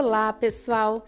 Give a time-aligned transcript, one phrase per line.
[0.00, 1.04] Olá, pessoal!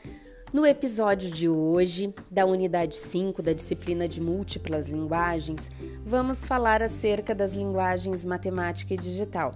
[0.53, 5.71] No episódio de hoje, da unidade 5 da disciplina de múltiplas linguagens,
[6.05, 9.53] vamos falar acerca das linguagens matemática e digital.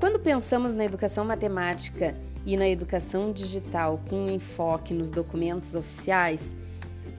[0.00, 2.16] Quando pensamos na educação matemática
[2.46, 6.54] e na educação digital com enfoque nos documentos oficiais,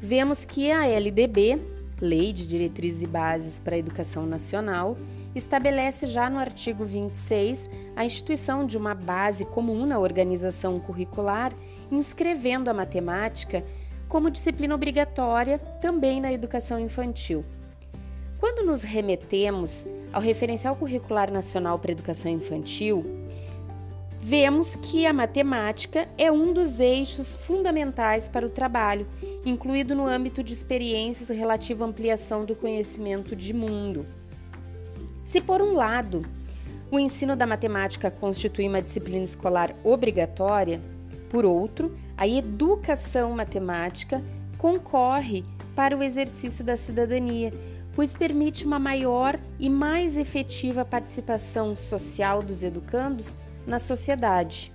[0.02, 1.62] vemos que a LDB,
[2.02, 4.98] Lei de Diretrizes e Bases para a Educação Nacional,
[5.34, 11.54] estabelece já no artigo 26 a instituição de uma base comum na organização curricular,
[11.92, 13.64] inscrevendo a matemática
[14.08, 17.46] como disciplina obrigatória também na educação infantil.
[18.40, 23.04] Quando nos remetemos ao Referencial Curricular Nacional para a Educação Infantil,
[24.20, 29.08] vemos que a matemática é um dos eixos fundamentais para o trabalho,
[29.46, 34.06] incluído no âmbito de experiências relativa à ampliação do conhecimento de mundo.
[35.24, 36.22] Se, por um lado,
[36.92, 40.82] o ensino da matemática constitui uma disciplina escolar obrigatória,
[41.30, 44.24] por outro, a educação matemática
[44.58, 45.44] concorre
[45.76, 47.54] para o exercício da cidadania,
[47.94, 53.36] pois permite uma maior e mais efetiva participação social dos educandos
[53.68, 54.72] na sociedade.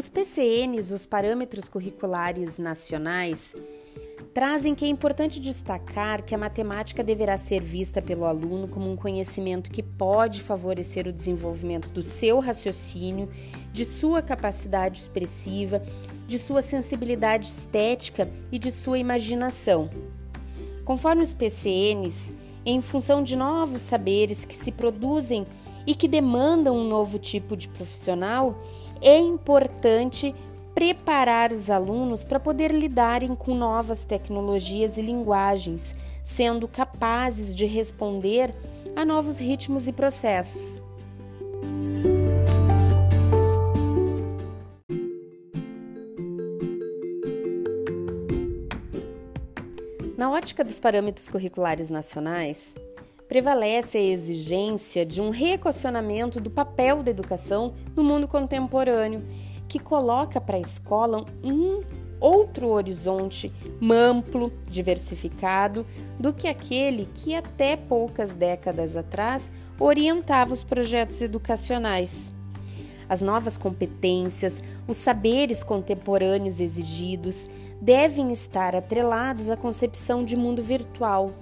[0.00, 3.54] Os PCNs, os parâmetros curriculares nacionais,
[4.32, 8.96] trazem que é importante destacar que a matemática deverá ser vista pelo aluno como um
[8.96, 13.28] conhecimento que pode favorecer o desenvolvimento do seu raciocínio,
[13.74, 15.82] de sua capacidade expressiva,
[16.26, 19.90] de sua sensibilidade estética e de sua imaginação.
[20.82, 25.46] Conforme os PCNs, em função de novos saberes que se produzem
[25.86, 28.58] e que demandam um novo tipo de profissional,
[29.00, 30.34] é importante
[30.74, 38.54] preparar os alunos para poder lidarem com novas tecnologias e linguagens, sendo capazes de responder
[38.94, 40.80] a novos ritmos e processos.
[50.16, 52.74] Na ótica dos parâmetros curriculares nacionais,
[53.30, 59.24] prevalece a exigência de um reequacionamento do papel da educação no mundo contemporâneo,
[59.68, 61.80] que coloca para a escola um
[62.18, 65.86] outro horizonte amplo, diversificado,
[66.18, 69.48] do que aquele que até poucas décadas atrás
[69.78, 72.34] orientava os projetos educacionais.
[73.08, 77.46] As novas competências, os saberes contemporâneos exigidos
[77.80, 81.32] devem estar atrelados à concepção de mundo virtual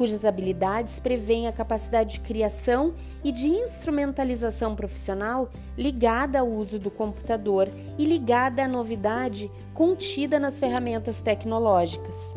[0.00, 6.90] cujas habilidades prevêem a capacidade de criação e de instrumentalização profissional ligada ao uso do
[6.90, 7.68] computador
[7.98, 12.32] e ligada à novidade contida nas ferramentas tecnológicas.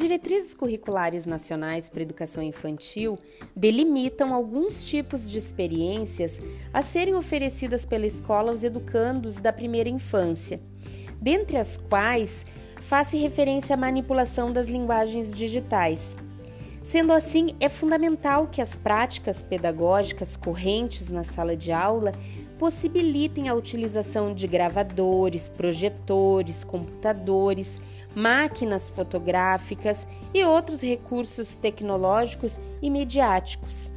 [0.00, 3.18] Diretrizes curriculares nacionais para educação infantil
[3.54, 6.40] delimitam alguns tipos de experiências
[6.72, 10.58] a serem oferecidas pela escola aos educandos da primeira infância,
[11.20, 12.44] dentre as quais
[12.80, 16.16] faz referência à manipulação das linguagens digitais.
[16.82, 22.12] Sendo assim, é fundamental que as práticas pedagógicas correntes na sala de aula
[22.60, 27.80] possibilitem a utilização de gravadores, projetores, computadores,
[28.14, 33.88] máquinas fotográficas e outros recursos tecnológicos e midiáticos.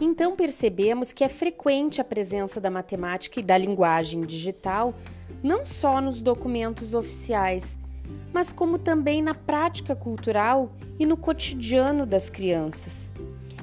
[0.00, 4.92] Então percebemos que é frequente a presença da matemática e da linguagem digital
[5.40, 7.78] não só nos documentos oficiais,
[8.32, 13.10] mas como também na prática cultural e no cotidiano das crianças.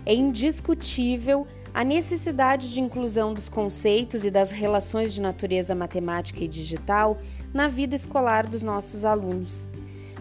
[0.06, 6.48] É indiscutível a necessidade de inclusão dos conceitos e das relações de natureza matemática e
[6.48, 7.20] digital
[7.54, 9.70] na vida escolar dos nossos alunos.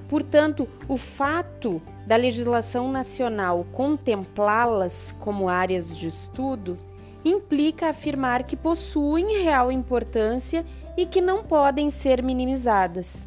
[0.09, 6.77] Portanto, o fato da legislação nacional contemplá-las como áreas de estudo
[7.25, 10.65] implica afirmar que possuem real importância
[10.97, 13.27] e que não podem ser minimizadas.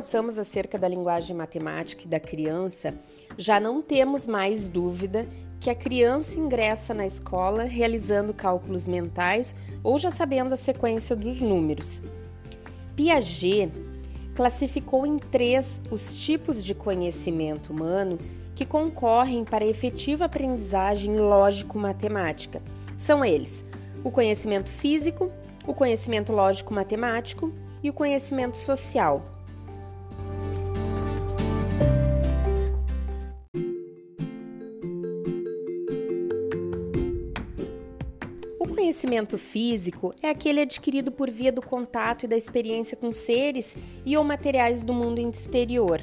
[0.00, 2.94] Pensamos acerca da linguagem matemática e da criança,
[3.36, 5.28] já não temos mais dúvida
[5.60, 9.54] que a criança ingressa na escola realizando cálculos mentais
[9.84, 12.02] ou já sabendo a sequência dos números.
[12.96, 13.70] Piaget
[14.34, 18.18] classificou em três os tipos de conhecimento humano
[18.54, 22.62] que concorrem para a efetiva aprendizagem lógico-matemática,
[22.96, 23.66] São eles:
[24.02, 25.30] o conhecimento físico,
[25.66, 29.39] o conhecimento lógico-matemático e o conhecimento social.
[38.90, 44.16] Conhecimento físico é aquele adquirido por via do contato e da experiência com seres e
[44.16, 46.00] ou materiais do mundo exterior.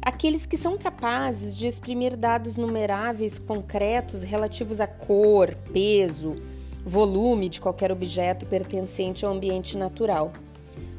[0.00, 6.36] Aqueles que são capazes de exprimir dados numeráveis concretos relativos à cor, peso,
[6.84, 10.32] volume de qualquer objeto pertencente ao ambiente natural.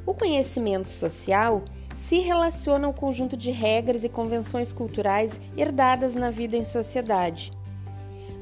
[0.05, 1.63] O conhecimento social
[1.95, 7.53] se relaciona ao conjunto de regras e convenções culturais herdadas na vida em sociedade.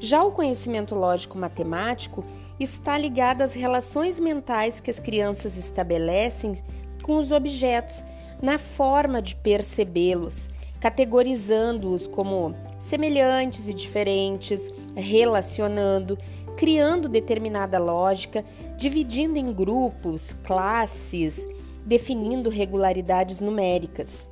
[0.00, 2.24] Já o conhecimento lógico-matemático
[2.60, 6.54] está ligado às relações mentais que as crianças estabelecem
[7.02, 8.04] com os objetos
[8.42, 16.18] na forma de percebê-los, categorizando-os como semelhantes e diferentes, relacionando,
[16.56, 18.44] criando determinada lógica,
[18.76, 21.48] dividindo em grupos, classes,
[21.84, 24.28] definindo regularidades numéricas.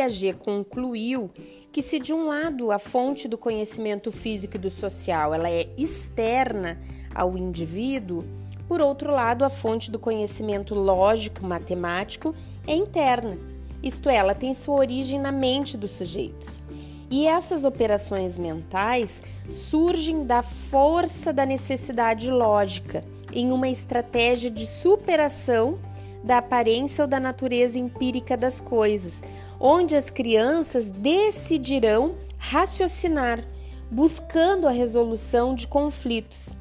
[0.00, 1.30] Piaget concluiu
[1.70, 5.68] que se de um lado a fonte do conhecimento físico e do social ela é
[5.76, 6.80] externa
[7.14, 8.24] ao indivíduo,
[8.66, 12.34] por outro lado, a fonte do conhecimento lógico matemático
[12.66, 13.36] é interna,
[13.82, 16.62] isto é, ela tem sua origem na mente dos sujeitos.
[17.10, 25.78] E essas operações mentais surgem da força da necessidade lógica, em uma estratégia de superação
[26.22, 29.22] da aparência ou da natureza empírica das coisas,
[29.60, 33.44] onde as crianças decidirão raciocinar,
[33.90, 36.56] buscando a resolução de conflitos.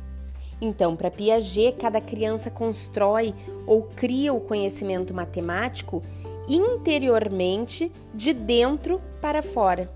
[0.61, 3.33] Então, para Piaget, cada criança constrói
[3.65, 6.03] ou cria o conhecimento matemático
[6.49, 9.89] interiormente, de dentro para fora.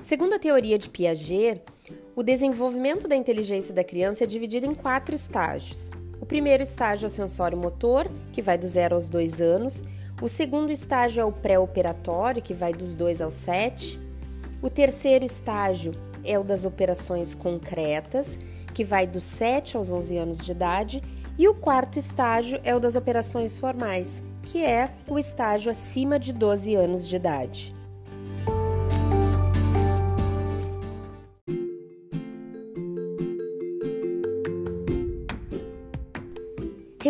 [0.00, 1.60] Segundo a teoria de Piaget,
[2.20, 5.90] o desenvolvimento da inteligência da criança é dividido em quatro estágios.
[6.20, 9.82] O primeiro estágio é o sensório motor, que vai do zero aos dois anos.
[10.20, 13.98] O segundo estágio é o pré-operatório, que vai dos 2 aos 7.
[14.60, 18.38] O terceiro estágio é o das operações concretas,
[18.74, 21.02] que vai dos 7 aos 11 anos de idade.
[21.38, 26.34] E o quarto estágio é o das operações formais, que é o estágio acima de
[26.34, 27.79] 12 anos de idade.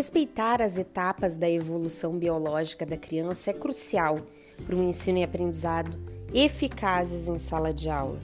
[0.00, 4.20] Respeitar as etapas da evolução biológica da criança é crucial
[4.64, 6.00] para um ensino e aprendizado
[6.32, 8.18] eficazes em sala de aula.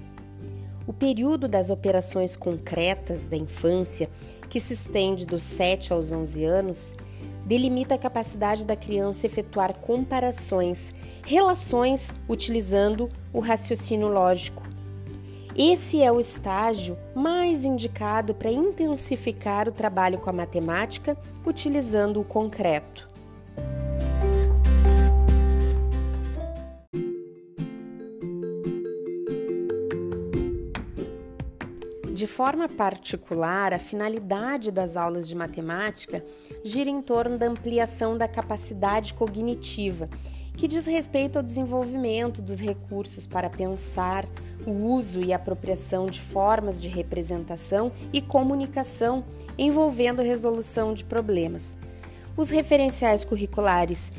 [0.87, 4.09] O período das operações concretas da infância,
[4.49, 6.97] que se estende dos 7 aos 11 anos,
[7.45, 10.95] delimita a capacidade da criança efetuar comparações,
[11.27, 14.63] relações utilizando o raciocínio lógico,
[15.59, 21.17] esse é o estágio mais indicado para intensificar o trabalho com a matemática
[21.47, 23.09] utilizando o concreto.
[32.13, 36.25] De forma particular, a finalidade das aulas de matemática
[36.65, 40.09] gira em torno da ampliação da capacidade cognitiva
[40.57, 44.25] que diz respeito ao desenvolvimento dos recursos para pensar,
[44.67, 49.25] o uso e apropriação de formas de representação e comunicação
[49.59, 51.77] envolvendo a resolução de problemas.
[52.37, 54.11] Os referenciais curriculares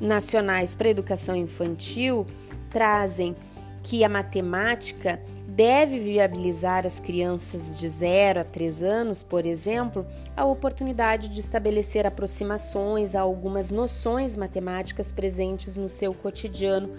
[0.00, 2.26] nacionais para a educação infantil
[2.70, 3.36] trazem
[3.82, 10.44] que a matemática deve viabilizar às crianças de 0 a 3 anos, por exemplo, a
[10.44, 16.90] oportunidade de estabelecer aproximações a algumas noções matemáticas presentes no seu cotidiano,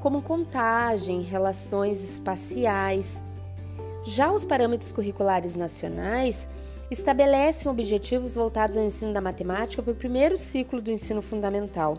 [0.00, 3.22] como contagem, relações espaciais.
[4.06, 6.48] Já os parâmetros curriculares nacionais
[6.90, 11.98] estabelecem objetivos voltados ao ensino da matemática para o primeiro ciclo do ensino fundamental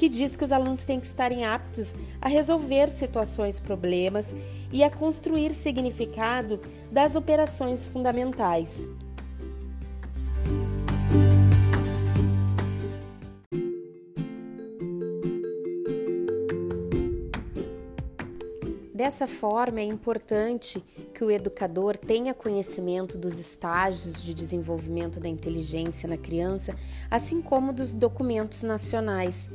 [0.00, 4.34] que diz que os alunos têm que estarem aptos a resolver situações, problemas
[4.72, 6.58] e a construir significado
[6.90, 8.88] das operações fundamentais.
[18.94, 26.08] Dessa forma, é importante que o educador tenha conhecimento dos estágios de desenvolvimento da inteligência
[26.08, 26.74] na criança,
[27.10, 29.50] assim como dos documentos nacionais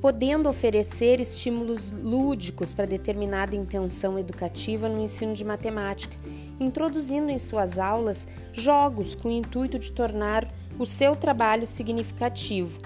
[0.00, 6.16] podendo oferecer estímulos lúdicos para determinada intenção educativa no ensino de matemática
[6.58, 10.48] introduzindo em suas aulas jogos com o intuito de tornar
[10.78, 12.80] o seu trabalho significativo.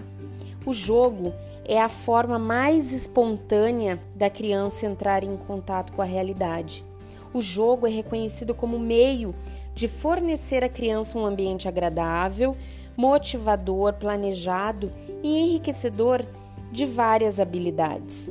[0.64, 1.32] O jogo
[1.64, 6.84] é a forma mais espontânea da criança entrar em contato com a realidade.
[7.32, 9.34] O jogo é reconhecido como meio
[9.72, 12.56] de fornecer à criança um ambiente agradável,
[12.96, 14.90] motivador, planejado
[15.22, 16.26] e enriquecedor
[16.70, 18.28] de várias habilidades.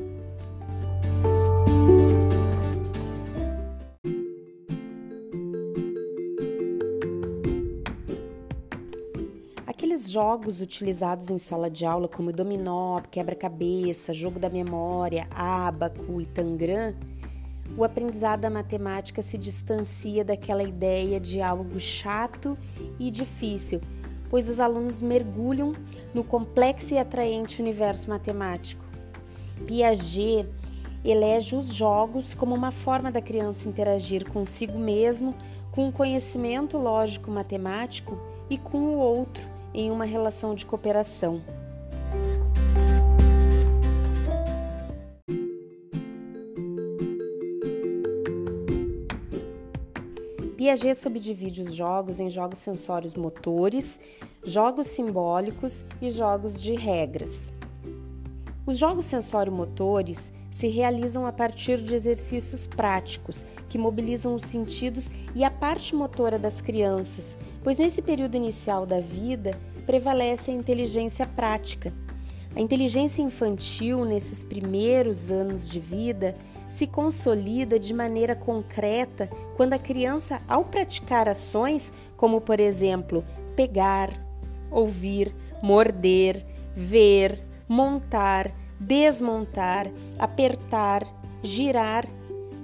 [9.65, 16.25] Aqueles jogos utilizados em sala de aula, como dominó, quebra-cabeça, jogo da memória, ábaco e
[16.25, 16.95] tangram,
[17.77, 22.57] o aprendizado da matemática se distancia daquela ideia de algo chato
[22.99, 23.79] e difícil,
[24.29, 25.73] pois os alunos mergulham
[26.13, 28.83] no complexo e atraente universo matemático.
[29.65, 30.47] Piaget
[31.03, 35.33] elege os jogos como uma forma da criança interagir consigo mesmo,
[35.71, 38.19] com o conhecimento lógico matemático
[38.49, 41.41] e com o outro em uma relação de cooperação.
[50.59, 53.97] Piaget subdivide os jogos em jogos sensórios motores,
[54.43, 57.53] jogos simbólicos e jogos de regras.
[58.65, 65.45] Os jogos sensório-motores se realizam a partir de exercícios práticos que mobilizam os sentidos e
[65.45, 71.93] a parte motora das crianças, pois nesse período inicial da vida prevalece a inteligência prática.
[72.55, 76.35] A inteligência infantil, nesses primeiros anos de vida,
[76.69, 83.23] se consolida de maneira concreta quando a criança, ao praticar ações como, por exemplo,
[83.55, 84.11] pegar,
[84.71, 91.05] ouvir, morder, ver, montar, desmontar, apertar,
[91.43, 92.07] girar,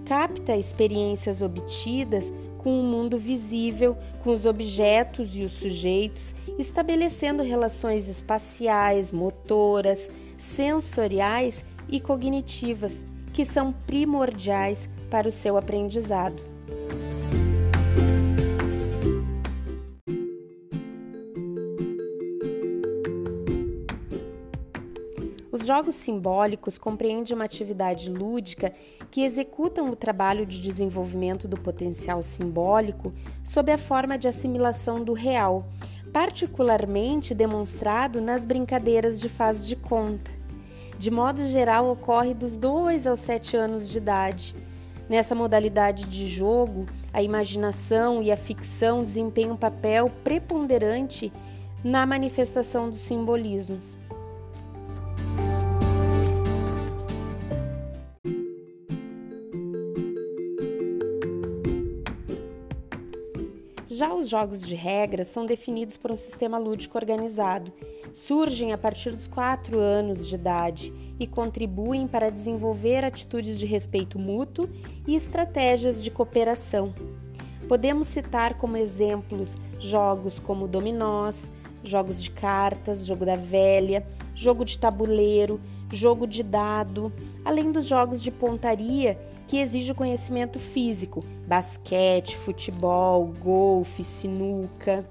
[0.05, 2.33] capta experiências obtidas
[2.65, 11.63] com o mundo visível, com os objetos e os sujeitos, estabelecendo relações espaciais, motoras, sensoriais
[11.87, 16.54] e cognitivas que são primordiais para o seu aprendizado.
[25.65, 28.71] Os jogos simbólicos compreendem uma atividade lúdica
[29.09, 33.11] que executam o trabalho de desenvolvimento do potencial simbólico
[33.43, 35.65] sob a forma de assimilação do real,
[36.13, 40.29] particularmente demonstrado nas brincadeiras de faz de conta.
[40.99, 44.55] De modo geral, ocorre dos 2 aos 7 anos de idade.
[45.09, 51.33] Nessa modalidade de jogo, a imaginação e a ficção desempenham um papel preponderante
[51.83, 53.97] na manifestação dos simbolismos.
[63.97, 67.71] Já os jogos de regras são definidos por um sistema lúdico organizado,
[68.13, 74.19] surgem a partir dos 4 anos de idade e contribuem para desenvolver atitudes de respeito
[74.19, 74.67] mútuo
[75.07, 76.93] e estratégias de cooperação.
[77.69, 81.49] Podemos citar como exemplos jogos como dominós,
[81.81, 87.13] jogos de cartas, jogo da velha, jogo de tabuleiro, jogo de dado,
[87.45, 95.05] além dos jogos de pontaria que exige conhecimento físico, basquete, futebol, golfe, sinuca.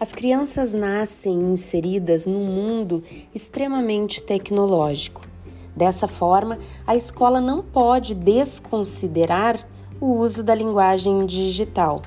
[0.00, 3.02] As crianças nascem inseridas num mundo
[3.34, 5.28] extremamente tecnológico.
[5.76, 9.68] Dessa forma, a escola não pode desconsiderar
[10.00, 12.00] o uso da linguagem digital.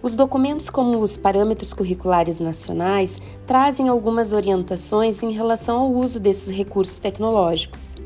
[0.00, 6.54] Os documentos, como os parâmetros curriculares nacionais, trazem algumas orientações em relação ao uso desses
[6.54, 7.96] recursos tecnológicos.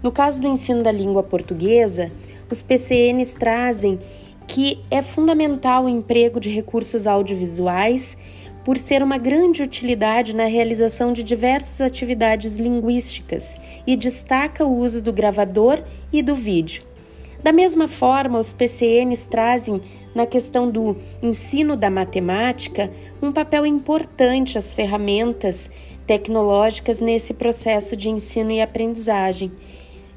[0.00, 2.12] No caso do ensino da língua portuguesa,
[2.48, 3.98] os PCNs trazem
[4.46, 8.16] que é fundamental o emprego de recursos audiovisuais
[8.64, 15.02] por ser uma grande utilidade na realização de diversas atividades linguísticas e destaca o uso
[15.02, 16.93] do gravador e do vídeo.
[17.44, 19.78] Da mesma forma, os PCNs trazem,
[20.14, 22.88] na questão do ensino da matemática,
[23.20, 25.70] um papel importante às ferramentas
[26.06, 29.52] tecnológicas nesse processo de ensino e aprendizagem.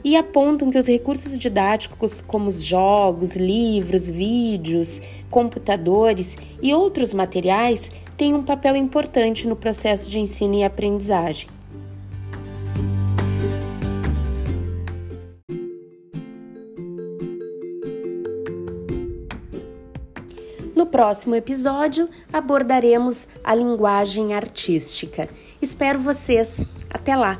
[0.05, 7.91] E apontam que os recursos didáticos, como os jogos, livros, vídeos, computadores e outros materiais,
[8.15, 11.56] têm um papel importante no processo de ensino e aprendizagem.
[20.97, 25.29] Próximo episódio abordaremos a linguagem artística.
[25.61, 26.65] Espero vocês.
[26.89, 27.37] Até lá!